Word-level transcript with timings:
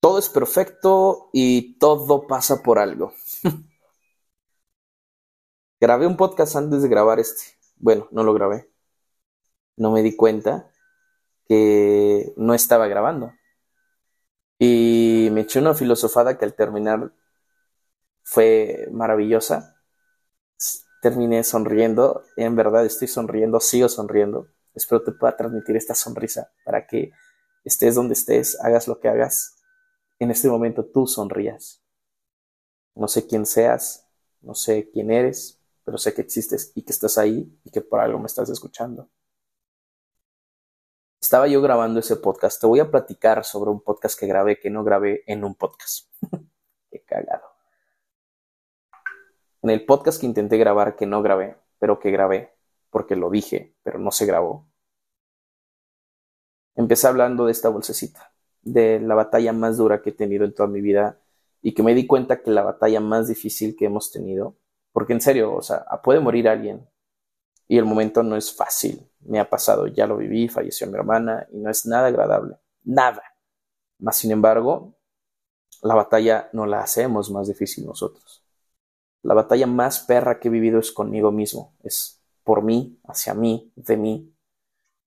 Todo 0.00 0.18
es 0.18 0.28
perfecto 0.28 1.30
y 1.32 1.78
todo 1.78 2.26
pasa 2.26 2.62
por 2.62 2.78
algo. 2.78 3.12
grabé 5.80 6.06
un 6.06 6.16
podcast 6.16 6.56
antes 6.56 6.82
de 6.82 6.88
grabar 6.88 7.18
este. 7.18 7.42
Bueno, 7.76 8.08
no 8.12 8.22
lo 8.22 8.32
grabé. 8.34 8.70
No 9.76 9.90
me 9.90 10.02
di 10.02 10.14
cuenta 10.16 10.70
que 11.46 12.32
no 12.36 12.54
estaba 12.54 12.86
grabando. 12.86 13.32
Y 14.58 15.28
me 15.32 15.42
eché 15.42 15.60
una 15.60 15.74
filosofada 15.74 16.38
que 16.38 16.44
al 16.44 16.54
terminar 16.54 17.12
fue 18.22 18.88
maravillosa. 18.92 19.80
Terminé 21.02 21.44
sonriendo. 21.44 22.24
En 22.36 22.56
verdad 22.56 22.84
estoy 22.84 23.08
sonriendo, 23.08 23.60
sigo 23.60 23.88
sonriendo. 23.88 24.48
Espero 24.74 25.02
te 25.02 25.12
pueda 25.12 25.36
transmitir 25.36 25.76
esta 25.76 25.94
sonrisa 25.94 26.52
para 26.64 26.86
que 26.86 27.12
estés 27.64 27.94
donde 27.96 28.14
estés, 28.14 28.58
hagas 28.60 28.86
lo 28.88 29.00
que 29.00 29.08
hagas, 29.08 29.57
en 30.18 30.30
este 30.30 30.48
momento 30.48 30.84
tú 30.84 31.06
sonrías. 31.06 31.82
No 32.94 33.08
sé 33.08 33.26
quién 33.26 33.46
seas, 33.46 34.08
no 34.40 34.54
sé 34.54 34.90
quién 34.90 35.10
eres, 35.10 35.62
pero 35.84 35.98
sé 35.98 36.14
que 36.14 36.22
existes 36.22 36.72
y 36.74 36.82
que 36.82 36.92
estás 36.92 37.18
ahí 37.18 37.56
y 37.64 37.70
que 37.70 37.80
por 37.80 38.00
algo 38.00 38.18
me 38.18 38.26
estás 38.26 38.50
escuchando. 38.50 39.08
Estaba 41.20 41.48
yo 41.48 41.60
grabando 41.62 42.00
ese 42.00 42.16
podcast. 42.16 42.60
Te 42.60 42.66
voy 42.66 42.80
a 42.80 42.90
platicar 42.90 43.44
sobre 43.44 43.70
un 43.70 43.80
podcast 43.80 44.18
que 44.18 44.26
grabé 44.26 44.58
que 44.58 44.70
no 44.70 44.84
grabé 44.84 45.22
en 45.26 45.44
un 45.44 45.54
podcast. 45.54 46.08
Qué 46.90 47.04
cagado. 47.04 47.48
En 49.62 49.70
el 49.70 49.84
podcast 49.84 50.20
que 50.20 50.26
intenté 50.26 50.56
grabar 50.56 50.96
que 50.96 51.06
no 51.06 51.22
grabé, 51.22 51.56
pero 51.78 51.98
que 51.98 52.10
grabé, 52.10 52.54
porque 52.90 53.16
lo 53.16 53.30
dije, 53.30 53.74
pero 53.82 53.98
no 53.98 54.12
se 54.12 54.26
grabó. 54.26 54.68
Empecé 56.76 57.08
hablando 57.08 57.46
de 57.46 57.52
esta 57.52 57.68
bolsecita 57.68 58.37
de 58.62 59.00
la 59.00 59.14
batalla 59.14 59.52
más 59.52 59.76
dura 59.76 60.02
que 60.02 60.10
he 60.10 60.12
tenido 60.12 60.44
en 60.44 60.54
toda 60.54 60.68
mi 60.68 60.80
vida 60.80 61.20
y 61.62 61.74
que 61.74 61.82
me 61.82 61.94
di 61.94 62.06
cuenta 62.06 62.42
que 62.42 62.50
la 62.50 62.62
batalla 62.62 63.00
más 63.00 63.28
difícil 63.28 63.76
que 63.76 63.86
hemos 63.86 64.12
tenido, 64.12 64.56
porque 64.92 65.12
en 65.12 65.20
serio, 65.20 65.54
o 65.54 65.62
sea, 65.62 65.84
puede 66.02 66.20
morir 66.20 66.48
alguien 66.48 66.88
y 67.66 67.78
el 67.78 67.84
momento 67.84 68.22
no 68.22 68.36
es 68.36 68.54
fácil. 68.54 69.10
Me 69.20 69.40
ha 69.40 69.48
pasado, 69.48 69.86
ya 69.86 70.06
lo 70.06 70.16
viví, 70.16 70.48
falleció 70.48 70.86
mi 70.86 70.94
hermana 70.94 71.46
y 71.52 71.58
no 71.58 71.70
es 71.70 71.86
nada 71.86 72.08
agradable, 72.08 72.56
nada. 72.84 73.22
Más 73.98 74.16
sin 74.16 74.30
embargo, 74.30 74.94
la 75.82 75.94
batalla 75.94 76.48
no 76.52 76.66
la 76.66 76.80
hacemos 76.80 77.30
más 77.30 77.48
difícil 77.48 77.86
nosotros. 77.86 78.44
La 79.22 79.34
batalla 79.34 79.66
más 79.66 80.00
perra 80.00 80.38
que 80.38 80.48
he 80.48 80.50
vivido 80.50 80.78
es 80.78 80.92
conmigo 80.92 81.32
mismo, 81.32 81.74
es 81.82 82.22
por 82.44 82.62
mí, 82.62 82.98
hacia 83.04 83.34
mí, 83.34 83.72
de 83.76 83.96
mí, 83.96 84.34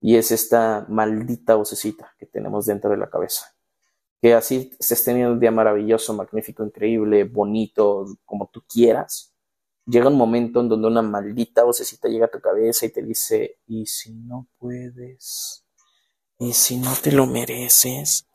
y 0.01 0.17
es 0.17 0.31
esta 0.31 0.85
maldita 0.89 1.55
vocecita 1.55 2.10
tenemos 2.31 2.65
dentro 2.65 2.89
de 2.91 2.97
la 2.97 3.09
cabeza. 3.09 3.55
Que 4.21 4.33
así 4.33 4.71
estés 4.79 5.03
teniendo 5.03 5.33
un 5.33 5.39
día 5.39 5.51
maravilloso, 5.51 6.13
magnífico, 6.13 6.63
increíble, 6.63 7.23
bonito, 7.23 8.05
como 8.25 8.49
tú 8.51 8.63
quieras. 8.67 9.33
Llega 9.85 10.09
un 10.09 10.17
momento 10.17 10.61
en 10.61 10.69
donde 10.69 10.87
una 10.87 11.01
maldita 11.01 11.63
vocecita 11.63 12.07
llega 12.07 12.27
a 12.27 12.31
tu 12.31 12.39
cabeza 12.39 12.85
y 12.85 12.89
te 12.89 13.01
dice, 13.01 13.59
¿y 13.67 13.85
si 13.87 14.13
no 14.13 14.47
puedes? 14.59 15.65
¿Y 16.37 16.53
si 16.53 16.77
no 16.77 16.93
te 17.01 17.11
lo 17.11 17.25
mereces? 17.25 18.27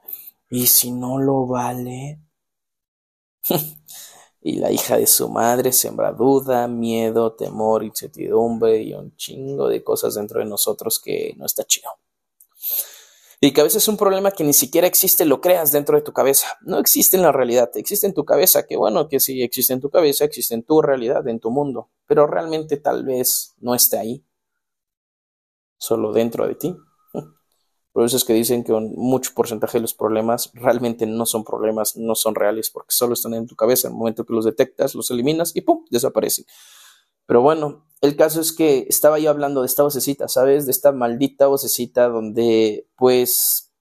¿Y 0.50 0.66
si 0.66 0.90
no 0.92 1.18
lo 1.18 1.46
vale? 1.46 2.20
y 4.40 4.58
la 4.58 4.70
hija 4.70 4.96
de 4.96 5.06
su 5.06 5.28
madre 5.28 5.72
sembra 5.72 6.12
duda, 6.12 6.68
miedo, 6.68 7.32
temor, 7.34 7.84
incertidumbre 7.84 8.82
y 8.82 8.94
un 8.94 9.16
chingo 9.16 9.68
de 9.68 9.82
cosas 9.82 10.14
dentro 10.14 10.40
de 10.40 10.46
nosotros 10.46 11.00
que 11.00 11.34
no 11.36 11.46
está 11.46 11.64
chido. 11.64 11.90
Y 13.40 13.52
que 13.52 13.60
a 13.60 13.64
veces 13.64 13.82
es 13.82 13.88
un 13.88 13.96
problema 13.96 14.30
que 14.30 14.44
ni 14.44 14.52
siquiera 14.52 14.86
existe, 14.86 15.24
lo 15.24 15.40
creas 15.40 15.70
dentro 15.70 15.96
de 15.96 16.02
tu 16.02 16.12
cabeza. 16.12 16.46
No 16.62 16.78
existe 16.78 17.16
en 17.16 17.22
la 17.22 17.32
realidad, 17.32 17.70
existe 17.74 18.06
en 18.06 18.14
tu 18.14 18.24
cabeza, 18.24 18.66
que 18.66 18.76
bueno, 18.76 19.08
que 19.08 19.20
sí 19.20 19.42
existe 19.42 19.74
en 19.74 19.80
tu 19.80 19.90
cabeza, 19.90 20.24
existe 20.24 20.54
en 20.54 20.62
tu 20.62 20.80
realidad, 20.80 21.26
en 21.28 21.38
tu 21.38 21.50
mundo, 21.50 21.90
pero 22.06 22.26
realmente 22.26 22.78
tal 22.78 23.04
vez 23.04 23.54
no 23.58 23.74
esté 23.74 23.98
ahí, 23.98 24.24
solo 25.76 26.12
dentro 26.12 26.46
de 26.48 26.54
ti. 26.54 26.76
Por 27.92 28.04
eso 28.04 28.18
es 28.18 28.24
que 28.24 28.34
dicen 28.34 28.62
que 28.62 28.74
un 28.74 28.92
mucho 28.94 29.30
porcentaje 29.34 29.78
de 29.78 29.82
los 29.82 29.94
problemas 29.94 30.50
realmente 30.52 31.06
no 31.06 31.24
son 31.24 31.44
problemas, 31.44 31.96
no 31.96 32.14
son 32.14 32.34
reales, 32.34 32.68
porque 32.68 32.90
solo 32.90 33.14
están 33.14 33.32
en 33.32 33.46
tu 33.46 33.56
cabeza. 33.56 33.88
En 33.88 33.94
el 33.94 33.98
momento 33.98 34.26
que 34.26 34.34
los 34.34 34.44
detectas, 34.44 34.94
los 34.94 35.10
eliminas 35.10 35.56
y 35.56 35.62
¡pum! 35.62 35.82
desaparecen. 35.90 36.44
Pero 37.26 37.42
bueno, 37.42 37.86
el 38.00 38.16
caso 38.16 38.40
es 38.40 38.52
que 38.52 38.86
estaba 38.88 39.18
yo 39.18 39.30
hablando 39.30 39.60
de 39.62 39.66
esta 39.66 39.82
vocecita, 39.82 40.28
¿sabes? 40.28 40.66
De 40.66 40.72
esta 40.72 40.92
maldita 40.92 41.46
vocecita 41.46 42.08
donde, 42.08 42.88
pues, 42.96 43.72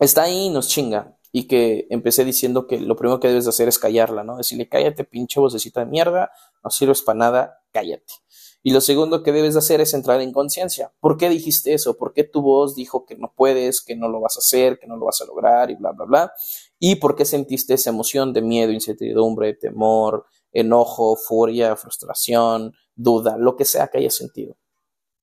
está 0.00 0.22
ahí 0.24 0.46
y 0.46 0.50
nos 0.50 0.68
chinga. 0.68 1.18
Y 1.32 1.46
que 1.48 1.86
empecé 1.90 2.24
diciendo 2.24 2.66
que 2.66 2.80
lo 2.80 2.96
primero 2.96 3.20
que 3.20 3.28
debes 3.28 3.46
hacer 3.46 3.68
es 3.68 3.78
callarla, 3.78 4.24
¿no? 4.24 4.38
Decirle, 4.38 4.68
cállate, 4.68 5.04
pinche 5.04 5.38
vocecita 5.38 5.80
de 5.80 5.86
mierda, 5.86 6.30
no 6.64 6.70
sirves 6.70 7.02
para 7.02 7.18
nada, 7.18 7.58
cállate. 7.72 8.14
Y 8.62 8.72
lo 8.72 8.80
segundo 8.80 9.22
que 9.22 9.32
debes 9.32 9.54
hacer 9.54 9.80
es 9.80 9.92
entrar 9.94 10.20
en 10.20 10.32
conciencia. 10.32 10.92
¿Por 10.98 11.16
qué 11.18 11.28
dijiste 11.28 11.74
eso? 11.74 11.96
¿Por 11.96 12.12
qué 12.12 12.24
tu 12.24 12.42
voz 12.42 12.74
dijo 12.74 13.04
que 13.04 13.16
no 13.16 13.32
puedes, 13.36 13.80
que 13.80 13.94
no 13.94 14.08
lo 14.08 14.20
vas 14.20 14.36
a 14.36 14.40
hacer, 14.40 14.78
que 14.78 14.86
no 14.86 14.96
lo 14.96 15.06
vas 15.06 15.20
a 15.20 15.24
lograr 15.24 15.70
y 15.70 15.76
bla, 15.76 15.92
bla, 15.92 16.04
bla? 16.04 16.32
¿Y 16.78 16.96
por 16.96 17.14
qué 17.14 17.24
sentiste 17.24 17.74
esa 17.74 17.90
emoción 17.90 18.32
de 18.32 18.42
miedo, 18.42 18.72
incertidumbre, 18.72 19.54
temor, 19.54 20.26
enojo, 20.60 21.16
furia, 21.16 21.76
frustración, 21.76 22.74
duda, 22.94 23.36
lo 23.36 23.56
que 23.56 23.64
sea 23.64 23.88
que 23.88 23.98
hayas 23.98 24.14
sentido? 24.14 24.56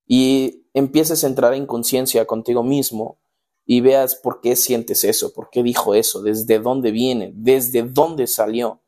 Y 0.05 0.67
empieces 0.73 1.23
a 1.23 1.27
entrar 1.27 1.53
en 1.53 1.65
conciencia 1.65 2.25
contigo 2.25 2.63
mismo 2.63 3.19
y 3.65 3.81
veas 3.81 4.15
por 4.15 4.41
qué 4.41 4.55
sientes 4.55 5.03
eso, 5.03 5.33
por 5.33 5.49
qué 5.49 5.63
dijo 5.63 5.95
eso, 5.95 6.21
desde 6.21 6.59
dónde 6.59 6.91
viene, 6.91 7.31
desde 7.35 7.83
dónde 7.83 8.27
salió. 8.27 8.81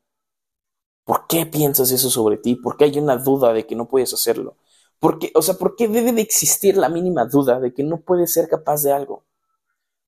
¿Por 1.04 1.26
qué 1.26 1.46
piensas 1.46 1.90
eso 1.92 2.10
sobre 2.10 2.36
ti? 2.36 2.56
¿Por 2.56 2.76
qué 2.76 2.84
hay 2.84 2.98
una 2.98 3.16
duda 3.16 3.52
de 3.52 3.66
que 3.66 3.76
no 3.76 3.88
puedes 3.88 4.12
hacerlo? 4.12 4.56
¿Por 4.98 5.18
qué, 5.18 5.30
o 5.34 5.42
sea, 5.42 5.54
¿por 5.54 5.76
qué 5.76 5.88
debe 5.88 6.12
de 6.12 6.22
existir 6.22 6.76
la 6.76 6.88
mínima 6.88 7.26
duda 7.26 7.60
de 7.60 7.72
que 7.72 7.82
no 7.82 8.00
puedes 8.00 8.32
ser 8.32 8.48
capaz 8.48 8.82
de 8.82 8.92
algo? 8.92 9.24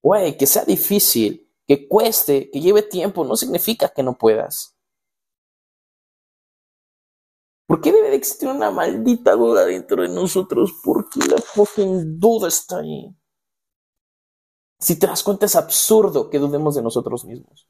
Güey, 0.03 0.37
que 0.37 0.47
sea 0.47 0.65
difícil, 0.65 1.49
que 1.67 1.87
cueste, 1.87 2.51
que 2.51 2.61
lleve 2.61 2.83
tiempo, 2.83 3.25
no 3.25 3.37
significa 3.37 3.89
que 3.91 4.03
no 4.03 4.17
puedas. 4.17 4.78
¿Por 7.69 7.83
qué 7.83 7.93
debe 7.93 8.09
de 8.09 8.17
existir 8.17 8.49
una 8.49 8.71
maldita 8.71 9.33
duda 9.33 9.67
dentro 9.67 10.01
de 10.01 10.09
nosotros? 10.09 10.73
¿Por 10.83 11.11
qué 11.11 11.21
la 11.29 11.37
fucking 11.37 12.19
duda 12.19 12.49
está 12.49 12.79
ahí? 12.79 13.15
Si 14.79 14.99
te 14.99 15.07
das 15.07 15.23
cuenta, 15.23 15.45
es 15.45 15.55
absurdo 15.55 16.31
que 16.31 16.39
dudemos 16.39 16.77
de 16.77 16.83
nosotros 16.83 17.27
mismos. 17.27 17.69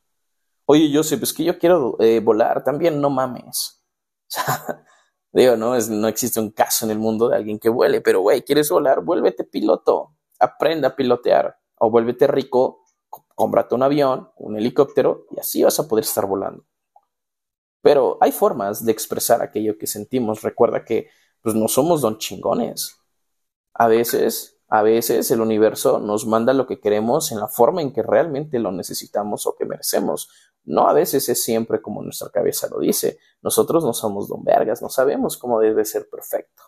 Oye, 0.66 0.88
Joseph, 0.94 1.24
es 1.24 1.32
que 1.32 1.42
yo 1.42 1.58
quiero 1.58 1.96
eh, 1.98 2.20
volar 2.20 2.62
también, 2.62 3.00
no 3.00 3.10
mames. 3.10 3.74
O 4.28 4.30
sea, 4.30 4.84
digo, 5.32 5.56
no, 5.56 5.74
es, 5.74 5.88
no 5.88 6.06
existe 6.06 6.38
un 6.38 6.50
caso 6.50 6.84
en 6.84 6.92
el 6.92 6.98
mundo 6.98 7.28
de 7.28 7.36
alguien 7.36 7.58
que 7.58 7.70
vuele, 7.70 8.00
pero 8.00 8.20
güey, 8.20 8.42
¿quieres 8.42 8.70
volar? 8.70 9.02
Vuélvete 9.02 9.42
piloto, 9.42 10.16
aprenda 10.38 10.88
a 10.88 10.96
pilotear 10.96 11.58
o 11.78 11.90
vuélvete 11.90 12.26
rico, 12.26 12.84
cómprate 13.34 13.74
un 13.74 13.82
avión, 13.82 14.30
un 14.36 14.56
helicóptero 14.56 15.26
y 15.30 15.40
así 15.40 15.62
vas 15.62 15.80
a 15.80 15.88
poder 15.88 16.04
estar 16.04 16.26
volando. 16.26 16.67
Pero 17.88 18.18
hay 18.20 18.32
formas 18.32 18.84
de 18.84 18.92
expresar 18.92 19.40
aquello 19.40 19.78
que 19.78 19.86
sentimos. 19.86 20.42
Recuerda 20.42 20.84
que 20.84 21.08
pues 21.40 21.54
no 21.54 21.68
somos 21.68 22.02
don 22.02 22.18
chingones. 22.18 22.98
A 23.72 23.88
veces, 23.88 24.58
a 24.68 24.82
veces 24.82 25.30
el 25.30 25.40
universo 25.40 25.98
nos 25.98 26.26
manda 26.26 26.52
lo 26.52 26.66
que 26.66 26.80
queremos 26.80 27.32
en 27.32 27.40
la 27.40 27.48
forma 27.48 27.80
en 27.80 27.94
que 27.94 28.02
realmente 28.02 28.58
lo 28.58 28.72
necesitamos 28.72 29.46
o 29.46 29.56
que 29.56 29.64
merecemos. 29.64 30.28
No 30.64 30.86
a 30.86 30.92
veces 30.92 31.30
es 31.30 31.42
siempre 31.42 31.80
como 31.80 32.02
nuestra 32.02 32.28
cabeza 32.28 32.68
lo 32.70 32.78
dice. 32.78 33.20
Nosotros 33.40 33.82
no 33.82 33.94
somos 33.94 34.28
don 34.28 34.44
vergas, 34.44 34.82
no 34.82 34.90
sabemos 34.90 35.38
cómo 35.38 35.58
debe 35.58 35.86
ser 35.86 36.10
perfecto. 36.10 36.64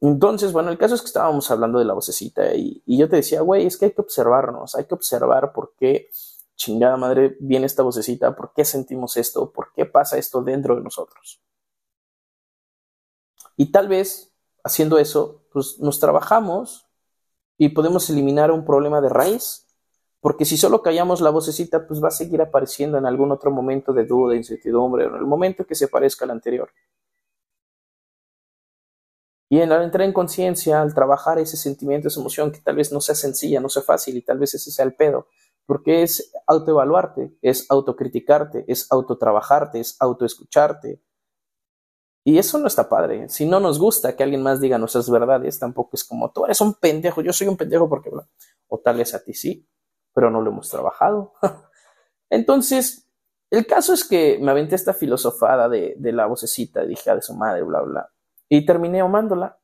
Entonces, 0.00 0.52
bueno, 0.52 0.70
el 0.70 0.78
caso 0.78 0.94
es 0.94 1.00
que 1.00 1.08
estábamos 1.08 1.50
hablando 1.50 1.80
de 1.80 1.86
la 1.86 1.94
vocecita 1.94 2.54
y, 2.54 2.84
y 2.86 2.98
yo 2.98 3.08
te 3.08 3.16
decía, 3.16 3.40
güey, 3.40 3.66
es 3.66 3.76
que 3.76 3.86
hay 3.86 3.90
que 3.94 4.02
observarnos, 4.02 4.76
hay 4.76 4.84
que 4.84 4.94
observar 4.94 5.52
por 5.52 5.74
qué 5.76 6.08
chingada 6.56 6.96
madre 6.96 7.36
viene 7.40 7.66
esta 7.66 7.82
vocecita, 7.82 8.34
por 8.34 8.52
qué 8.54 8.64
sentimos 8.64 9.16
esto, 9.16 9.52
por 9.52 9.72
qué 9.72 9.86
pasa 9.86 10.18
esto 10.18 10.42
dentro 10.42 10.74
de 10.76 10.82
nosotros. 10.82 11.42
Y 13.56 13.70
tal 13.70 13.88
vez 13.88 14.34
haciendo 14.64 14.98
eso, 14.98 15.44
pues 15.52 15.78
nos 15.78 16.00
trabajamos 16.00 16.88
y 17.56 17.70
podemos 17.70 18.10
eliminar 18.10 18.50
un 18.50 18.64
problema 18.64 19.00
de 19.00 19.08
raíz 19.08 19.66
porque 20.26 20.44
si 20.44 20.56
solo 20.56 20.82
callamos 20.82 21.20
la 21.20 21.30
vocecita, 21.30 21.86
pues 21.86 22.02
va 22.02 22.08
a 22.08 22.10
seguir 22.10 22.42
apareciendo 22.42 22.98
en 22.98 23.06
algún 23.06 23.30
otro 23.30 23.52
momento 23.52 23.92
de 23.92 24.04
duda, 24.04 24.34
incertidumbre, 24.34 25.06
o 25.06 25.10
en 25.10 25.14
el 25.14 25.24
momento 25.24 25.64
que 25.64 25.76
se 25.76 25.86
parezca 25.86 26.24
al 26.24 26.32
anterior. 26.32 26.68
Y 29.48 29.60
al 29.60 29.70
entrar 29.84 30.04
en 30.04 30.12
conciencia, 30.12 30.82
al 30.82 30.92
trabajar 30.92 31.38
ese 31.38 31.56
sentimiento, 31.56 32.08
esa 32.08 32.18
emoción, 32.18 32.50
que 32.50 32.58
tal 32.58 32.74
vez 32.74 32.90
no 32.90 33.00
sea 33.00 33.14
sencilla, 33.14 33.60
no 33.60 33.68
sea 33.68 33.84
fácil, 33.84 34.16
y 34.16 34.22
tal 34.22 34.38
vez 34.38 34.52
ese 34.54 34.72
sea 34.72 34.84
el 34.84 34.96
pedo, 34.96 35.28
porque 35.66 36.02
es 36.02 36.32
autoevaluarte, 36.46 37.36
es 37.42 37.66
autocriticarte, 37.70 38.64
es 38.68 38.90
autotrabajarte, 38.90 39.80
es 39.80 39.96
autoescucharte. 40.00 41.02
Y 42.24 42.38
eso 42.38 42.58
no 42.58 42.66
está 42.66 42.88
padre. 42.88 43.28
Si 43.28 43.46
no 43.46 43.60
nos 43.60 43.78
gusta 43.78 44.16
que 44.16 44.22
alguien 44.22 44.42
más 44.42 44.60
diga 44.60 44.78
nuestras 44.78 45.10
verdades, 45.10 45.58
tampoco 45.58 45.90
es 45.94 46.04
como 46.04 46.32
tú 46.32 46.44
eres 46.44 46.60
un 46.60 46.74
pendejo, 46.74 47.20
yo 47.20 47.32
soy 47.32 47.48
un 47.48 47.56
pendejo 47.56 47.88
porque... 47.88 48.10
O 48.68 48.80
tal 48.80 48.96
vez 48.96 49.14
a 49.14 49.22
ti 49.22 49.32
sí, 49.32 49.68
pero 50.12 50.30
no 50.30 50.40
lo 50.40 50.50
hemos 50.50 50.68
trabajado. 50.68 51.34
Entonces, 52.30 53.06
el 53.50 53.66
caso 53.66 53.92
es 53.92 54.04
que 54.04 54.38
me 54.40 54.50
aventé 54.50 54.74
esta 54.74 54.92
filosofada 54.92 55.68
de, 55.68 55.96
la 56.00 56.26
vocecita, 56.26 56.84
dije 56.84 57.14
de 57.14 57.22
su 57.22 57.34
madre, 57.34 57.62
bla, 57.62 57.80
bla, 57.82 58.10
y 58.48 58.66
terminé 58.66 59.00
amándola. 59.00 59.60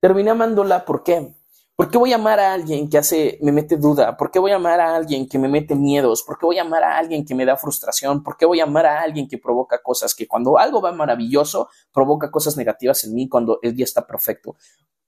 Terminé 0.00 0.30
amándola, 0.30 0.84
¿por 0.84 1.02
qué? 1.02 1.34
¿Por 1.74 1.90
qué 1.90 1.96
voy 1.96 2.12
a 2.12 2.16
amar 2.16 2.38
a 2.38 2.52
alguien 2.52 2.88
que 2.88 2.98
hace, 2.98 3.38
me 3.40 3.50
mete 3.50 3.76
duda? 3.76 4.16
¿Por 4.16 4.30
qué 4.30 4.38
voy 4.38 4.52
a 4.52 4.56
amar 4.56 4.80
a 4.80 4.94
alguien 4.94 5.26
que 5.26 5.38
me 5.38 5.48
mete 5.48 5.74
miedos? 5.74 6.22
¿Por 6.22 6.38
qué 6.38 6.44
voy 6.44 6.58
a 6.58 6.62
amar 6.62 6.84
a 6.84 6.98
alguien 6.98 7.24
que 7.24 7.34
me 7.34 7.46
da 7.46 7.56
frustración? 7.56 8.22
¿Por 8.22 8.36
qué 8.36 8.44
voy 8.44 8.60
a 8.60 8.64
amar 8.64 8.84
a 8.84 9.00
alguien 9.00 9.26
que 9.26 9.38
provoca 9.38 9.80
cosas 9.82 10.14
que 10.14 10.28
cuando 10.28 10.58
algo 10.58 10.82
va 10.82 10.92
maravilloso, 10.92 11.70
provoca 11.90 12.30
cosas 12.30 12.56
negativas 12.58 13.04
en 13.04 13.14
mí 13.14 13.28
cuando 13.28 13.58
el 13.62 13.74
día 13.74 13.84
está 13.84 14.06
perfecto? 14.06 14.56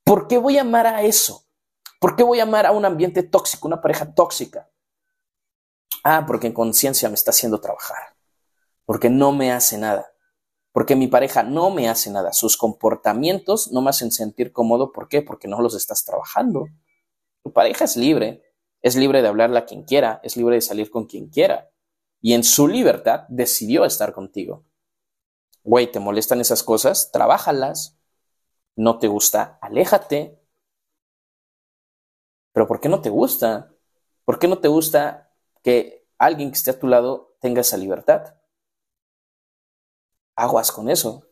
¿Por 0.03 0.27
qué 0.27 0.39
voy 0.39 0.57
a 0.57 0.63
amar 0.63 0.87
a 0.87 1.03
eso? 1.03 1.45
¿Por 2.01 2.17
qué 2.17 2.23
voy 2.23 2.41
a 2.41 2.45
amar 2.45 2.65
a 2.67 2.73
un 2.73 2.85
ambiente 2.85 3.23
tóxico, 3.23 3.69
una 3.69 3.81
pareja 3.81 4.15
tóxica? 4.15 4.71
Ah, 6.03 6.25
porque 6.27 6.47
en 6.47 6.55
conciencia 6.55 7.09
me 7.09 7.15
está 7.15 7.31
haciendo 7.31 7.61
trabajar. 7.61 8.17
Porque 8.87 9.11
no 9.11 9.33
me 9.33 9.53
hace 9.53 9.77
nada 9.77 10.14
porque 10.75 10.97
mi 10.97 11.07
pareja 11.07 11.45
no 11.45 11.71
me 11.71 11.89
hace 11.89 12.11
nada. 12.11 12.33
Sus 12.33 12.57
comportamientos 12.57 13.71
no 13.71 13.81
me 13.81 13.91
hacen 13.91 14.11
sentir 14.11 14.51
cómodo. 14.51 14.91
¿Por 14.91 15.07
qué? 15.07 15.23
Porque 15.23 15.47
no 15.47 15.61
los 15.63 15.77
estás 15.77 16.05
trabajando. 16.05 16.67
Tu 17.45 17.53
pareja 17.53 17.85
es 17.85 17.97
libre, 17.97 18.43
es 18.83 18.97
libre 18.97 19.23
de 19.23 19.29
hablarle 19.29 19.61
a 19.61 19.67
quien 19.67 19.85
quiera, 19.85 20.19
es 20.25 20.37
libre 20.37 20.57
de 20.57 20.63
salir 20.63 20.91
con 20.91 21.07
quien 21.07 21.29
quiera. 21.29 21.71
Y 22.21 22.33
en 22.33 22.43
su 22.43 22.67
libertad 22.67 23.21
decidió 23.29 23.85
estar 23.85 24.13
contigo. 24.13 24.65
Güey, 25.63 25.93
¿te 25.93 26.01
molestan 26.01 26.41
esas 26.41 26.65
cosas? 26.65 27.13
Trabájalas. 27.13 27.97
¿No 28.75 28.99
te 28.99 29.07
gusta? 29.07 29.61
Aléjate. 29.63 30.41
Pero 32.53 32.67
¿por 32.67 32.81
qué 32.81 32.89
no 32.89 33.01
te 33.01 33.11
gusta? 33.11 33.73
¿Por 34.25 34.41
qué 34.41 34.49
no 34.49 34.59
te 34.59 34.67
gusta 34.67 35.31
que 35.63 36.05
alguien 36.19 36.51
que 36.51 36.57
esté 36.57 36.73
a 36.73 36.81
tu 36.81 36.89
lado 36.89 37.37
tenga 37.39 37.61
esa 37.61 37.77
libertad? 37.77 38.35
Aguas 40.37 40.73
con 40.73 40.89
eso. 40.89 41.27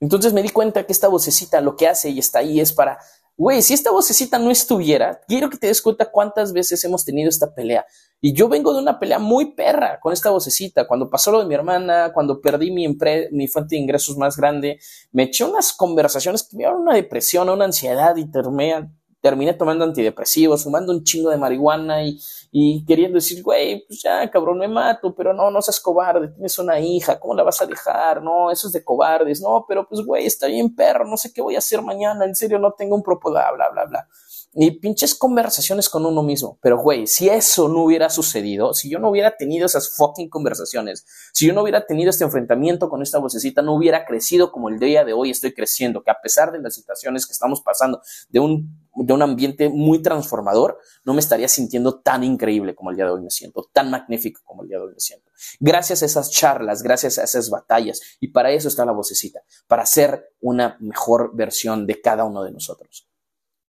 Entonces 0.00 0.32
me 0.32 0.42
di 0.42 0.48
cuenta 0.48 0.84
que 0.86 0.92
esta 0.92 1.08
vocecita 1.08 1.60
lo 1.60 1.76
que 1.76 1.86
hace 1.86 2.08
y 2.10 2.18
está 2.18 2.38
ahí 2.38 2.58
es 2.58 2.72
para, 2.72 2.98
güey, 3.36 3.60
si 3.60 3.74
esta 3.74 3.90
vocecita 3.90 4.38
no 4.38 4.50
estuviera, 4.50 5.20
quiero 5.28 5.50
que 5.50 5.58
te 5.58 5.66
des 5.66 5.82
cuenta 5.82 6.10
cuántas 6.10 6.52
veces 6.52 6.82
hemos 6.84 7.04
tenido 7.04 7.28
esta 7.28 7.54
pelea. 7.54 7.84
Y 8.22 8.32
yo 8.32 8.48
vengo 8.48 8.72
de 8.72 8.80
una 8.80 8.98
pelea 8.98 9.18
muy 9.18 9.54
perra 9.54 9.98
con 10.00 10.12
esta 10.12 10.30
vocecita. 10.30 10.86
Cuando 10.86 11.08
pasó 11.08 11.32
lo 11.32 11.40
de 11.40 11.46
mi 11.46 11.54
hermana, 11.54 12.12
cuando 12.12 12.40
perdí 12.40 12.70
mi, 12.70 12.86
mi 13.30 13.48
fuente 13.48 13.74
de 13.74 13.80
ingresos 13.80 14.16
más 14.16 14.36
grande, 14.36 14.78
me 15.12 15.24
eché 15.24 15.44
unas 15.44 15.72
conversaciones 15.72 16.42
que 16.42 16.56
me 16.56 16.62
dieron 16.62 16.82
una 16.82 16.94
depresión, 16.94 17.48
una 17.48 17.66
ansiedad 17.66 18.16
y 18.16 18.30
terminé, 18.30 18.90
terminé 19.20 19.54
tomando 19.54 19.84
antidepresivos, 19.84 20.64
fumando 20.64 20.92
un 20.92 21.04
chingo 21.04 21.30
de 21.30 21.36
marihuana 21.36 22.02
y, 22.02 22.18
y 22.50 22.84
queriendo 22.84 23.16
decir, 23.16 23.42
güey, 23.42 23.84
pues 23.86 24.02
ya, 24.02 24.28
cabrón, 24.30 24.58
me 24.58 24.68
mato, 24.68 25.14
pero 25.14 25.32
no, 25.32 25.50
no 25.50 25.62
seas 25.62 25.80
cobarde, 25.80 26.28
tienes 26.28 26.58
una 26.58 26.80
hija, 26.80 27.20
¿cómo 27.20 27.34
la 27.34 27.42
vas 27.42 27.60
a 27.60 27.66
dejar? 27.66 28.22
No, 28.22 28.50
eso 28.50 28.66
es 28.66 28.72
de 28.72 28.84
cobardes, 28.84 29.40
no, 29.40 29.64
pero 29.68 29.86
pues, 29.86 30.04
güey, 30.04 30.26
está 30.26 30.46
bien 30.46 30.74
perro, 30.74 31.06
no 31.06 31.16
sé 31.16 31.32
qué 31.32 31.42
voy 31.42 31.54
a 31.54 31.58
hacer 31.58 31.82
mañana, 31.82 32.24
en 32.24 32.34
serio, 32.34 32.58
no 32.58 32.72
tengo 32.72 32.96
un 32.96 33.02
propósito, 33.02 33.20
bla, 33.30 33.52
bla, 33.52 33.68
bla, 33.70 33.84
bla. 33.84 34.08
Y 34.52 34.72
pinches 34.80 35.14
conversaciones 35.14 35.88
con 35.88 36.04
uno 36.04 36.24
mismo. 36.24 36.58
Pero, 36.60 36.78
güey, 36.78 37.06
si 37.06 37.28
eso 37.28 37.68
no 37.68 37.84
hubiera 37.84 38.10
sucedido, 38.10 38.74
si 38.74 38.90
yo 38.90 38.98
no 38.98 39.10
hubiera 39.10 39.36
tenido 39.36 39.66
esas 39.66 39.94
fucking 39.94 40.28
conversaciones, 40.28 41.06
si 41.32 41.46
yo 41.46 41.54
no 41.54 41.62
hubiera 41.62 41.86
tenido 41.86 42.10
este 42.10 42.24
enfrentamiento 42.24 42.88
con 42.88 43.00
esta 43.00 43.18
vocecita, 43.18 43.62
no 43.62 43.74
hubiera 43.74 44.04
crecido 44.04 44.50
como 44.50 44.68
el 44.68 44.80
día 44.80 45.04
de 45.04 45.12
hoy 45.12 45.30
estoy 45.30 45.54
creciendo, 45.54 46.02
que 46.02 46.10
a 46.10 46.20
pesar 46.20 46.50
de 46.50 46.58
las 46.58 46.74
situaciones 46.74 47.26
que 47.26 47.32
estamos 47.32 47.62
pasando, 47.62 48.02
de 48.28 48.40
un, 48.40 48.88
de 48.96 49.12
un 49.12 49.22
ambiente 49.22 49.68
muy 49.68 50.02
transformador, 50.02 50.78
no 51.04 51.14
me 51.14 51.20
estaría 51.20 51.46
sintiendo 51.46 52.00
tan 52.00 52.24
increíble 52.24 52.74
como 52.74 52.90
el 52.90 52.96
día 52.96 53.04
de 53.04 53.12
hoy 53.12 53.22
me 53.22 53.30
siento, 53.30 53.70
tan 53.72 53.88
magnífico 53.88 54.40
como 54.44 54.64
el 54.64 54.68
día 54.68 54.78
de 54.78 54.84
hoy 54.86 54.94
me 54.94 55.00
siento. 55.00 55.30
Gracias 55.60 56.02
a 56.02 56.06
esas 56.06 56.28
charlas, 56.28 56.82
gracias 56.82 57.18
a 57.18 57.22
esas 57.22 57.50
batallas, 57.50 58.00
y 58.18 58.28
para 58.28 58.50
eso 58.50 58.66
está 58.66 58.84
la 58.84 58.92
vocecita, 58.92 59.42
para 59.68 59.86
ser 59.86 60.34
una 60.40 60.76
mejor 60.80 61.36
versión 61.36 61.86
de 61.86 62.00
cada 62.00 62.24
uno 62.24 62.42
de 62.42 62.50
nosotros 62.50 63.09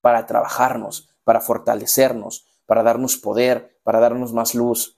para 0.08 0.24
trabajarnos, 0.24 1.10
para 1.22 1.38
fortalecernos, 1.38 2.46
para 2.64 2.82
darnos 2.82 3.18
poder, 3.18 3.78
para 3.82 4.00
darnos 4.00 4.32
más 4.32 4.54
luz, 4.54 4.96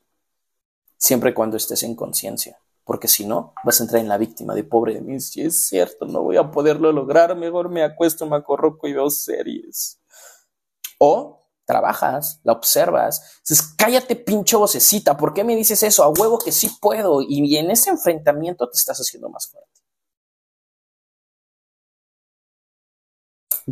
siempre 0.98 1.34
cuando 1.34 1.56
estés 1.56 1.82
en 1.82 1.96
conciencia. 1.96 2.60
Porque 2.84 3.08
si 3.08 3.26
no, 3.26 3.52
vas 3.64 3.80
a 3.80 3.82
entrar 3.82 4.00
en 4.00 4.08
la 4.08 4.18
víctima 4.18 4.54
de 4.54 4.62
pobre 4.62 4.94
de 4.94 5.00
mí. 5.00 5.18
Si 5.18 5.42
es 5.42 5.66
cierto, 5.66 6.06
no 6.06 6.22
voy 6.22 6.36
a 6.36 6.52
poderlo 6.52 6.92
lograr, 6.92 7.34
mejor 7.34 7.70
me 7.70 7.82
acuesto, 7.82 8.24
me 8.24 8.36
acorroco 8.36 8.86
y 8.86 8.92
veo 8.92 9.10
series. 9.10 9.98
O 11.00 11.44
trabajas, 11.64 12.38
la 12.44 12.52
observas, 12.52 13.40
dices, 13.44 13.74
cállate 13.76 14.14
pinche 14.14 14.56
vocecita, 14.56 15.16
¿por 15.16 15.34
qué 15.34 15.42
me 15.42 15.56
dices 15.56 15.82
eso? 15.82 16.04
A 16.04 16.08
huevo 16.10 16.38
que 16.38 16.52
sí 16.52 16.70
puedo. 16.80 17.20
Y 17.20 17.56
en 17.56 17.72
ese 17.72 17.90
enfrentamiento 17.90 18.70
te 18.70 18.78
estás 18.78 19.00
haciendo 19.00 19.28
más 19.28 19.48
fuerte. 19.48 19.69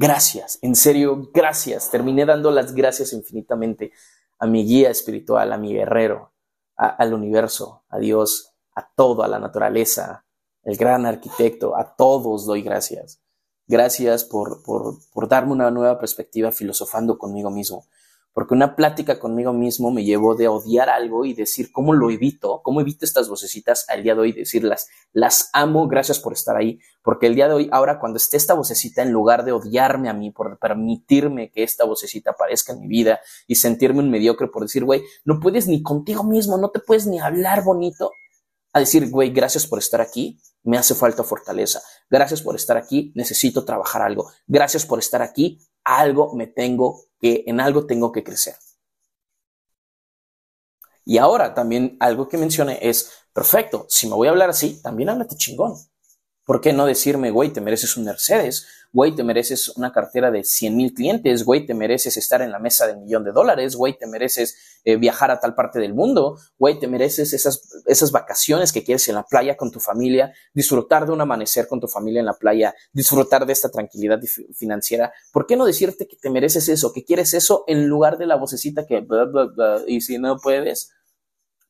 Gracias, 0.00 0.60
en 0.62 0.76
serio, 0.76 1.28
gracias. 1.34 1.90
Terminé 1.90 2.24
dando 2.24 2.52
las 2.52 2.72
gracias 2.72 3.12
infinitamente 3.12 3.90
a 4.38 4.46
mi 4.46 4.64
guía 4.64 4.90
espiritual, 4.90 5.52
a 5.52 5.58
mi 5.58 5.72
guerrero, 5.74 6.34
al 6.76 7.12
universo, 7.12 7.82
a 7.88 7.98
Dios, 7.98 8.54
a 8.76 8.88
todo, 8.94 9.24
a 9.24 9.28
la 9.28 9.40
naturaleza, 9.40 10.24
el 10.62 10.76
gran 10.76 11.04
arquitecto, 11.04 11.76
a 11.76 11.96
todos 11.96 12.46
doy 12.46 12.62
gracias. 12.62 13.20
Gracias 13.66 14.22
por, 14.22 14.62
por, 14.62 14.98
por 15.12 15.26
darme 15.26 15.50
una 15.50 15.72
nueva 15.72 15.98
perspectiva 15.98 16.52
filosofando 16.52 17.18
conmigo 17.18 17.50
mismo 17.50 17.88
porque 18.38 18.54
una 18.54 18.76
plática 18.76 19.18
conmigo 19.18 19.52
mismo 19.52 19.90
me 19.90 20.04
llevó 20.04 20.36
de 20.36 20.46
odiar 20.46 20.90
algo 20.90 21.24
y 21.24 21.34
decir 21.34 21.72
cómo 21.72 21.92
lo 21.92 22.08
evito, 22.08 22.60
cómo 22.62 22.80
evito 22.80 23.04
estas 23.04 23.28
vocecitas 23.28 23.84
al 23.88 24.04
día 24.04 24.14
de 24.14 24.20
hoy, 24.20 24.32
decirlas, 24.32 24.86
las 25.12 25.50
amo, 25.52 25.88
gracias 25.88 26.20
por 26.20 26.34
estar 26.34 26.56
ahí, 26.56 26.78
porque 27.02 27.26
el 27.26 27.34
día 27.34 27.48
de 27.48 27.54
hoy, 27.54 27.68
ahora 27.72 27.98
cuando 27.98 28.16
esté 28.16 28.36
esta 28.36 28.54
vocecita, 28.54 29.02
en 29.02 29.10
lugar 29.10 29.44
de 29.44 29.50
odiarme 29.50 30.08
a 30.08 30.12
mí, 30.12 30.30
por 30.30 30.56
permitirme 30.60 31.50
que 31.50 31.64
esta 31.64 31.84
vocecita 31.84 32.30
aparezca 32.30 32.74
en 32.74 32.78
mi 32.78 32.86
vida 32.86 33.18
y 33.48 33.56
sentirme 33.56 33.98
un 33.98 34.10
mediocre 34.12 34.46
por 34.46 34.62
decir, 34.62 34.84
güey, 34.84 35.02
no 35.24 35.40
puedes 35.40 35.66
ni 35.66 35.82
contigo 35.82 36.22
mismo, 36.22 36.58
no 36.58 36.70
te 36.70 36.78
puedes 36.78 37.08
ni 37.08 37.18
hablar 37.18 37.64
bonito, 37.64 38.12
a 38.72 38.78
decir, 38.78 39.10
güey, 39.10 39.30
gracias 39.30 39.66
por 39.66 39.80
estar 39.80 40.00
aquí, 40.00 40.38
me 40.62 40.78
hace 40.78 40.94
falta 40.94 41.24
fortaleza, 41.24 41.82
gracias 42.08 42.42
por 42.42 42.54
estar 42.54 42.76
aquí, 42.76 43.10
necesito 43.16 43.64
trabajar 43.64 44.02
algo, 44.02 44.30
gracias 44.46 44.86
por 44.86 45.00
estar 45.00 45.22
aquí, 45.22 45.58
algo 45.84 46.34
me 46.34 46.46
tengo 46.46 47.00
que, 47.20 47.44
en 47.46 47.60
algo 47.60 47.86
tengo 47.86 48.12
que 48.12 48.24
crecer. 48.24 48.54
Y 51.04 51.18
ahora 51.18 51.54
también 51.54 51.96
algo 52.00 52.28
que 52.28 52.36
mencioné 52.36 52.78
es, 52.82 53.12
perfecto, 53.32 53.86
si 53.88 54.06
me 54.08 54.14
voy 54.14 54.28
a 54.28 54.30
hablar 54.30 54.50
así, 54.50 54.80
también 54.82 55.08
háblate 55.08 55.36
chingón. 55.36 55.74
¿Por 56.48 56.62
qué 56.62 56.72
no 56.72 56.86
decirme, 56.86 57.30
güey, 57.30 57.50
te 57.50 57.60
mereces 57.60 57.98
un 57.98 58.06
Mercedes? 58.06 58.66
Güey, 58.90 59.14
te 59.14 59.22
mereces 59.22 59.68
una 59.76 59.92
cartera 59.92 60.30
de 60.30 60.44
100 60.44 60.74
mil 60.74 60.94
clientes. 60.94 61.44
Güey, 61.44 61.66
te 61.66 61.74
mereces 61.74 62.16
estar 62.16 62.40
en 62.40 62.50
la 62.50 62.58
mesa 62.58 62.86
de 62.86 62.94
un 62.94 63.04
millón 63.04 63.22
de 63.22 63.32
dólares. 63.32 63.76
Güey, 63.76 63.98
te 63.98 64.06
mereces 64.06 64.80
eh, 64.82 64.96
viajar 64.96 65.30
a 65.30 65.40
tal 65.40 65.54
parte 65.54 65.78
del 65.78 65.92
mundo. 65.92 66.38
Güey, 66.58 66.78
te 66.78 66.86
mereces 66.86 67.34
esas, 67.34 67.68
esas 67.84 68.12
vacaciones 68.12 68.72
que 68.72 68.82
quieres 68.82 69.06
en 69.08 69.16
la 69.16 69.24
playa 69.24 69.58
con 69.58 69.70
tu 69.70 69.78
familia. 69.78 70.32
Disfrutar 70.54 71.04
de 71.04 71.12
un 71.12 71.20
amanecer 71.20 71.68
con 71.68 71.80
tu 71.80 71.86
familia 71.86 72.20
en 72.20 72.26
la 72.26 72.38
playa. 72.38 72.74
Disfrutar 72.94 73.44
de 73.44 73.52
esta 73.52 73.68
tranquilidad 73.68 74.18
financiera. 74.54 75.12
¿Por 75.34 75.46
qué 75.46 75.54
no 75.54 75.66
decirte 75.66 76.08
que 76.08 76.16
te 76.16 76.30
mereces 76.30 76.70
eso? 76.70 76.94
Que 76.94 77.04
quieres 77.04 77.34
eso 77.34 77.64
en 77.66 77.88
lugar 77.88 78.16
de 78.16 78.24
la 78.24 78.36
vocecita 78.36 78.86
que... 78.86 79.06
y 79.86 80.00
si 80.00 80.16
no 80.16 80.38
puedes, 80.38 80.94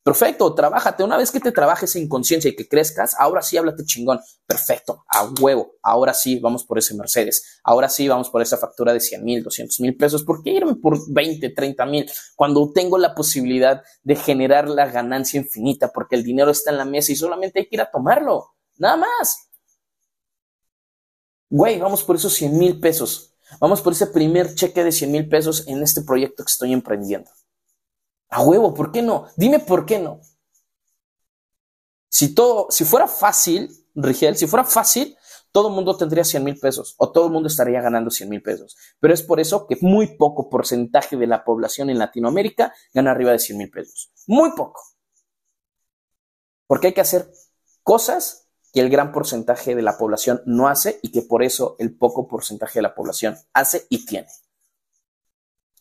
Perfecto, 0.03 0.55
trabájate. 0.55 1.05
Una 1.05 1.19
vez 1.19 1.31
que 1.31 1.41
te 1.41 1.53
trabajes 1.53 1.95
en 1.97 2.09
conciencia 2.09 2.49
y 2.51 2.57
que 2.57 2.67
crezcas, 2.67 3.15
ahora 3.19 3.43
sí 3.43 3.57
háblate 3.59 3.85
chingón. 3.85 4.21
Perfecto, 4.47 5.05
a 5.09 5.29
huevo. 5.41 5.73
Ahora 5.83 6.15
sí 6.15 6.39
vamos 6.41 6.65
por 6.65 6.79
ese 6.79 6.95
Mercedes. 6.95 7.61
Ahora 7.63 7.89
sí 7.89 8.09
vamos 8.09 8.31
por 8.31 8.41
esa 8.41 8.57
factura 8.57 8.95
de 8.95 9.01
100 9.01 9.25
mil, 9.25 9.43
200 9.43 9.81
mil 9.81 9.97
pesos. 9.97 10.25
¿Por 10.25 10.43
qué 10.43 10.51
irme 10.51 10.77
por 10.77 10.99
20, 11.13 11.51
30 11.51 11.87
mil 11.87 12.11
cuando 12.37 12.73
tengo 12.73 12.97
la 12.97 13.15
posibilidad 13.15 13.83
de 14.03 14.17
generar 14.17 14.69
la 14.69 14.87
ganancia 14.87 15.41
infinita? 15.41 15.93
Porque 15.93 16.17
el 16.17 16.25
dinero 16.25 16.51
está 16.51 16.71
en 16.71 16.79
la 16.79 16.85
mesa 16.87 17.13
y 17.13 17.17
solamente 17.17 17.61
hay 17.61 17.67
que 17.67 17.77
ir 17.77 17.83
a 17.83 17.91
tomarlo. 17.91 18.55
Nada 18.79 18.97
más. 18.97 19.51
Güey, 21.51 21.79
vamos 21.79 22.03
por 22.03 22.17
esos 22.17 22.33
100 22.35 22.57
mil 22.59 22.81
pesos. 22.81 23.35
Vamos 23.61 23.81
por 23.81 23.93
ese 23.93 24.07
primer 24.07 24.55
cheque 24.55 24.85
de 24.85 24.93
100 24.93 25.11
mil 25.11 25.29
pesos 25.29 25.67
en 25.67 25.83
este 25.83 26.03
proyecto 26.03 26.45
que 26.45 26.51
estoy 26.51 26.73
emprendiendo. 26.73 27.31
A 28.29 28.43
huevo, 28.43 28.75
¿por 28.75 28.93
qué 28.93 29.03
no? 29.03 29.27
Dime 29.37 29.59
por 29.59 29.87
qué 29.87 29.99
no. 29.99 30.21
Si 32.09 32.35
todo, 32.35 32.67
si 32.71 32.85
fuera 32.85 33.07
fácil, 33.07 33.71
Rigel, 33.95 34.37
si 34.37 34.47
fuera 34.47 34.65
fácil, 34.65 35.17
todo 35.53 35.69
el 35.69 35.75
mundo 35.75 35.97
tendría 35.97 36.25
100 36.25 36.45
mil 36.45 36.59
pesos 36.59 36.95
o 36.99 37.11
todo 37.11 37.27
el 37.27 37.33
mundo 37.33 37.49
estaría 37.49 37.81
ganando 37.81 38.11
100 38.11 38.29
mil 38.29 38.43
pesos. 38.43 38.77
Pero 39.01 39.15
es 39.15 39.23
por 39.23 39.41
eso 39.41 39.67
que 39.67 39.77
muy 39.81 40.17
poco 40.17 40.49
porcentaje 40.49 41.17
de 41.17 41.27
la 41.27 41.45
población 41.45 41.91
en 41.91 41.99
Latinoamérica 41.99 42.75
gana 42.93 43.11
arriba 43.11 43.33
de 43.33 43.39
100 43.39 43.59
mil 43.59 43.71
pesos. 43.71 44.11
Muy 44.27 44.53
poco. 44.53 44.83
Porque 46.67 46.89
hay 46.89 46.93
que 46.93 47.01
hacer 47.01 47.31
cosas 47.83 48.49
que 48.73 48.81
el 48.81 48.91
gran 48.91 49.13
porcentaje 49.13 49.75
de 49.75 49.83
la 49.83 49.97
población 49.97 50.43
no 50.45 50.69
hace 50.69 51.01
y 51.03 51.11
que 51.11 51.23
por 51.23 51.43
eso 51.43 51.77
el 51.79 51.97
poco 51.97 52.29
porcentaje 52.29 52.79
de 52.79 52.83
la 52.83 52.95
población 52.95 53.37
hace 53.55 53.87
y 53.89 54.05
tiene. 54.05 54.29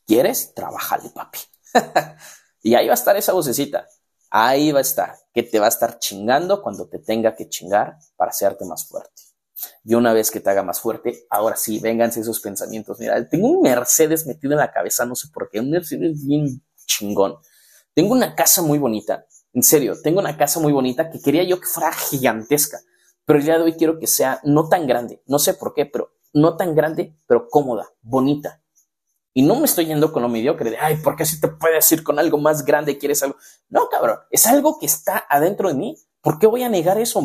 ¿Quieres? 0.05 0.53
Trabájale, 0.53 1.09
papi. 1.09 1.39
Y 2.63 2.75
ahí 2.75 2.87
va 2.87 2.93
a 2.93 2.95
estar 2.95 3.15
esa 3.15 3.31
vocecita. 3.31 3.87
Ahí 4.29 4.73
va 4.73 4.79
a 4.79 4.81
estar, 4.81 5.15
que 5.33 5.43
te 5.43 5.57
va 5.57 5.67
a 5.67 5.69
estar 5.69 5.99
chingando 5.99 6.61
cuando 6.61 6.89
te 6.89 6.99
tenga 6.99 7.33
que 7.33 7.47
chingar 7.47 7.97
para 8.17 8.31
hacerte 8.31 8.65
más 8.65 8.87
fuerte. 8.89 9.21
Y 9.85 9.93
una 9.95 10.11
vez 10.11 10.31
que 10.31 10.41
te 10.41 10.49
haga 10.49 10.63
más 10.63 10.81
fuerte, 10.81 11.25
ahora 11.29 11.55
sí, 11.55 11.79
vénganse 11.79 12.19
esos 12.19 12.41
pensamientos. 12.41 12.99
Mira, 12.99 13.25
tengo 13.29 13.47
un 13.47 13.61
Mercedes 13.61 14.27
metido 14.27 14.51
en 14.53 14.59
la 14.59 14.71
cabeza, 14.71 15.05
no 15.05 15.15
sé 15.15 15.29
por 15.33 15.49
qué, 15.49 15.61
un 15.61 15.69
Mercedes 15.69 16.25
bien 16.25 16.61
chingón. 16.85 17.37
Tengo 17.93 18.13
una 18.13 18.35
casa 18.35 18.61
muy 18.61 18.79
bonita, 18.79 19.25
en 19.53 19.63
serio, 19.63 19.95
tengo 20.03 20.19
una 20.19 20.37
casa 20.37 20.59
muy 20.59 20.71
bonita 20.71 21.09
que 21.09 21.19
quería 21.19 21.43
yo 21.43 21.59
que 21.59 21.65
fuera 21.65 21.91
gigantesca, 21.91 22.79
pero 23.25 23.39
el 23.39 23.45
día 23.45 23.57
de 23.57 23.63
hoy 23.63 23.73
quiero 23.73 23.97
que 23.97 24.05
sea 24.05 24.39
no 24.43 24.69
tan 24.69 24.85
grande, 24.85 25.23
no 25.25 25.39
sé 25.39 25.55
por 25.55 25.73
qué, 25.73 25.87
pero 25.87 26.11
no 26.33 26.57
tan 26.57 26.75
grande, 26.75 27.17
pero 27.25 27.47
cómoda, 27.49 27.89
bonita. 28.01 28.61
Y 29.37 29.43
no 29.43 29.53
me 29.53 29.65
estoy 29.65 29.85
yendo 29.85 30.11
con 30.11 30.23
lo 30.23 30.29
mediocre 30.29 30.71
de, 30.71 30.79
ay, 30.79 30.95
¿por 30.95 31.15
qué 31.15 31.23
si 31.23 31.39
te 31.39 31.47
puedes 31.47 31.91
ir 31.91 32.03
con 32.03 32.17
algo 32.17 32.39
más 32.39 32.65
grande? 32.65 32.97
¿Quieres 32.97 33.21
algo? 33.21 33.37
No, 33.69 33.87
cabrón, 33.87 34.17
es 34.31 34.47
algo 34.47 34.79
que 34.79 34.87
está 34.87 35.27
adentro 35.29 35.69
de 35.69 35.75
mí. 35.75 35.95
¿Por 36.21 36.39
qué 36.39 36.47
voy 36.47 36.63
a 36.63 36.69
negar 36.69 36.97
eso 36.97 37.21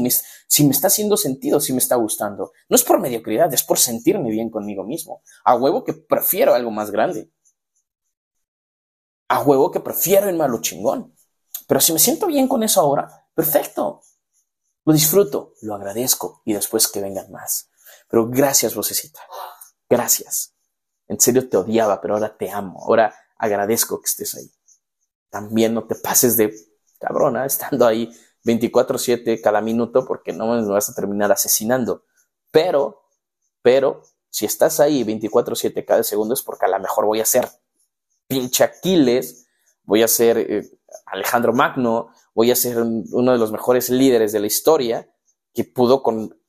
si 0.47 0.65
me 0.65 0.73
está 0.73 0.89
haciendo 0.89 1.17
sentido, 1.17 1.59
si 1.59 1.73
me 1.73 1.79
está 1.79 1.97
gustando? 1.97 2.53
No 2.69 2.77
es 2.77 2.85
por 2.85 3.01
mediocridad, 3.01 3.51
es 3.55 3.63
por 3.63 3.79
sentirme 3.79 4.31
bien 4.31 4.51
conmigo 4.51 4.85
mismo. 4.85 5.23
A 5.43 5.55
huevo 5.55 5.85
que 5.85 5.95
prefiero 5.95 6.53
algo 6.53 6.71
más 6.71 6.91
grande. 6.91 7.33
A 9.29 9.41
huevo 9.41 9.71
que 9.71 9.81
prefiero 9.81 10.29
el 10.29 10.37
malo 10.37 10.61
chingón. 10.61 11.17
Pero 11.67 11.81
si 11.81 11.95
me 11.95 11.99
siento 11.99 12.27
bien 12.27 12.47
con 12.47 12.63
eso 12.63 12.83
ahora, 12.83 13.27
perfecto. 13.35 14.03
Lo 14.85 14.93
disfruto, 14.93 15.55
lo 15.63 15.75
agradezco 15.75 16.43
y 16.45 16.53
después 16.53 16.89
que 16.89 17.01
vengan 17.01 17.33
más. 17.33 17.71
Pero 18.07 18.29
gracias, 18.29 18.75
vocecita. 18.75 19.21
Gracias. 19.89 20.52
En 21.13 21.21
serio 21.21 21.47
te 21.47 21.59
odiaba, 21.59 22.01
pero 22.01 22.15
ahora 22.15 22.35
te 22.35 22.51
amo. 22.51 22.81
Ahora 22.87 23.15
agradezco 23.37 24.01
que 24.01 24.07
estés 24.07 24.35
ahí. 24.35 24.51
También 25.29 25.75
no 25.75 25.87
te 25.87 25.95
pases 25.95 26.39
de 26.39 26.55
cabrona 26.99 27.45
estando 27.45 27.87
ahí 27.87 28.11
24/7 28.45 29.43
cada 29.43 29.61
minuto 29.61 30.07
porque 30.07 30.33
no 30.33 30.47
me 30.55 30.67
vas 30.67 30.89
a 30.89 30.95
terminar 30.95 31.31
asesinando. 31.31 32.07
Pero, 32.51 33.03
pero, 33.61 34.01
si 34.31 34.47
estás 34.47 34.81
ahí 34.81 35.05
24/7 35.05 35.85
cada 35.85 36.03
segundo 36.03 36.33
es 36.33 36.41
porque 36.41 36.65
a 36.65 36.69
lo 36.71 36.81
mejor 36.81 37.05
voy 37.05 37.21
a 37.21 37.27
ser 37.27 37.47
pinche 38.27 38.65
Aquiles, 38.65 39.47
voy 39.83 40.03
a 40.03 40.09
ser 40.09 40.39
eh, 40.39 40.71
Alejandro 41.05 41.53
Magno, 41.53 42.09
voy 42.35 42.51
a 42.51 42.57
ser 42.57 42.79
uno 42.79 43.33
de 43.33 43.39
los 43.39 43.53
mejores 43.53 43.91
líderes 43.91 44.33
de 44.33 44.41
la 44.41 44.47
historia 44.47 45.13
que 45.53 45.65
pudo 45.65 46.03
con 46.03 46.42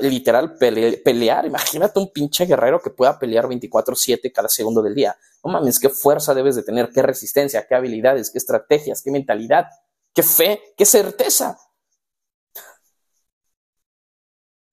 literal 0.00 0.56
pelear. 0.56 1.46
Imagínate 1.46 1.98
un 1.98 2.12
pinche 2.12 2.46
guerrero 2.46 2.80
que 2.80 2.90
pueda 2.90 3.18
pelear 3.18 3.46
24/7 3.48 4.32
cada 4.32 4.48
segundo 4.48 4.82
del 4.82 4.94
día. 4.94 5.16
No 5.44 5.52
mames, 5.52 5.78
qué 5.78 5.88
fuerza 5.90 6.34
debes 6.34 6.56
de 6.56 6.62
tener, 6.62 6.90
qué 6.90 7.02
resistencia, 7.02 7.66
qué 7.66 7.74
habilidades, 7.74 8.30
qué 8.30 8.38
estrategias, 8.38 9.02
qué 9.02 9.10
mentalidad, 9.10 9.68
qué 10.14 10.22
fe, 10.22 10.60
qué 10.76 10.84
certeza. 10.86 11.58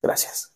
Gracias. 0.04 0.52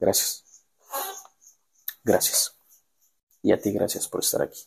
Gracias. 0.00 0.49
Gracias. 2.04 2.54
Y 3.42 3.52
a 3.52 3.60
ti 3.60 3.72
gracias 3.72 4.08
por 4.08 4.22
estar 4.22 4.42
aquí. 4.42 4.60